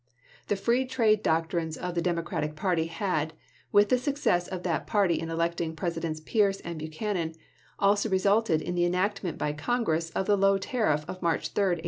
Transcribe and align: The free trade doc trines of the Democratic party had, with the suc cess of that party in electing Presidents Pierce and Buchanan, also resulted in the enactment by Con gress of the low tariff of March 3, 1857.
The 0.47 0.55
free 0.55 0.85
trade 0.87 1.21
doc 1.21 1.51
trines 1.51 1.77
of 1.77 1.93
the 1.93 2.01
Democratic 2.01 2.55
party 2.55 2.85
had, 2.87 3.33
with 3.71 3.89
the 3.89 3.99
suc 3.99 4.17
cess 4.17 4.47
of 4.47 4.63
that 4.63 4.87
party 4.87 5.19
in 5.19 5.29
electing 5.29 5.75
Presidents 5.75 6.19
Pierce 6.21 6.59
and 6.61 6.79
Buchanan, 6.79 7.35
also 7.77 8.09
resulted 8.09 8.63
in 8.63 8.73
the 8.73 8.85
enactment 8.85 9.37
by 9.37 9.53
Con 9.53 9.83
gress 9.83 10.09
of 10.09 10.25
the 10.25 10.35
low 10.37 10.57
tariff 10.57 11.01
of 11.07 11.21
March 11.21 11.49
3, 11.49 11.65
1857. 11.77 11.79